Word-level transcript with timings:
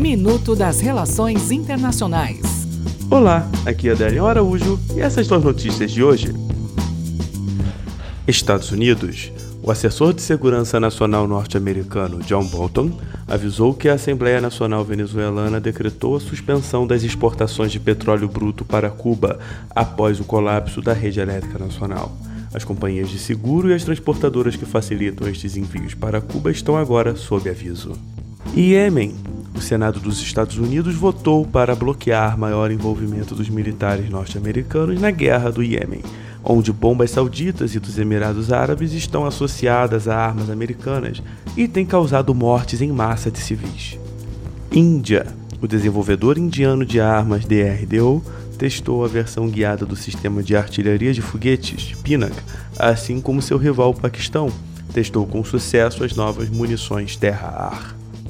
Minuto 0.00 0.56
das 0.56 0.80
Relações 0.80 1.50
Internacionais. 1.50 2.40
Olá, 3.10 3.46
aqui 3.66 3.90
é 3.90 3.92
Adélio 3.92 4.24
Araújo 4.24 4.80
e 4.96 5.00
essas 5.00 5.26
são 5.26 5.36
as 5.36 5.44
notícias 5.44 5.90
de 5.90 6.02
hoje. 6.02 6.32
Estados 8.26 8.72
Unidos. 8.72 9.30
O 9.62 9.70
assessor 9.70 10.14
de 10.14 10.22
segurança 10.22 10.80
nacional 10.80 11.28
norte-americano 11.28 12.20
John 12.20 12.46
Bolton 12.46 12.90
avisou 13.28 13.74
que 13.74 13.90
a 13.90 13.94
Assembleia 13.94 14.40
Nacional 14.40 14.82
Venezuelana 14.86 15.60
decretou 15.60 16.16
a 16.16 16.20
suspensão 16.20 16.86
das 16.86 17.02
exportações 17.02 17.70
de 17.70 17.78
petróleo 17.78 18.26
bruto 18.26 18.64
para 18.64 18.88
Cuba 18.88 19.38
após 19.68 20.18
o 20.18 20.24
colapso 20.24 20.80
da 20.80 20.94
rede 20.94 21.20
elétrica 21.20 21.58
nacional. 21.58 22.16
As 22.54 22.64
companhias 22.64 23.10
de 23.10 23.18
seguro 23.18 23.68
e 23.68 23.74
as 23.74 23.84
transportadoras 23.84 24.56
que 24.56 24.64
facilitam 24.64 25.28
estes 25.28 25.58
envios 25.58 25.92
para 25.92 26.22
Cuba 26.22 26.50
estão 26.50 26.74
agora 26.74 27.14
sob 27.14 27.50
aviso. 27.50 27.92
Iêmen. 28.56 29.14
O 29.60 29.62
Senado 29.62 30.00
dos 30.00 30.22
Estados 30.22 30.56
Unidos 30.56 30.94
votou 30.94 31.44
para 31.44 31.74
bloquear 31.74 32.38
maior 32.38 32.70
envolvimento 32.70 33.34
dos 33.34 33.50
militares 33.50 34.08
norte-americanos 34.08 34.98
na 34.98 35.10
guerra 35.10 35.52
do 35.52 35.62
Iêmen 35.62 36.00
onde 36.42 36.72
bombas 36.72 37.10
sauditas 37.10 37.74
e 37.74 37.78
dos 37.78 37.98
Emirados 37.98 38.50
Árabes 38.50 38.94
estão 38.94 39.26
associadas 39.26 40.08
a 40.08 40.16
armas 40.16 40.48
americanas 40.48 41.22
e 41.54 41.68
têm 41.68 41.84
causado 41.84 42.34
mortes 42.34 42.80
em 42.80 42.90
massa 42.90 43.30
de 43.30 43.38
civis. 43.38 43.98
Índia. 44.72 45.26
O 45.60 45.68
desenvolvedor 45.68 46.38
indiano 46.38 46.86
de 46.86 46.98
armas 46.98 47.44
DRDO 47.44 48.24
testou 48.56 49.04
a 49.04 49.08
versão 49.08 49.46
guiada 49.46 49.84
do 49.84 49.94
sistema 49.94 50.42
de 50.42 50.56
artilharia 50.56 51.12
de 51.12 51.20
foguetes 51.20 51.92
Pinak, 52.02 52.34
assim 52.78 53.20
como 53.20 53.42
seu 53.42 53.58
rival 53.58 53.92
Paquistão 53.92 54.50
testou 54.94 55.26
com 55.26 55.44
sucesso 55.44 56.02
as 56.02 56.16
novas 56.16 56.48
munições 56.48 57.14
terra-ar. 57.14 57.99